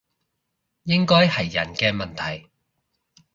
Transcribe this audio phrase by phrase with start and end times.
[0.85, 2.49] 應該係人嘅問題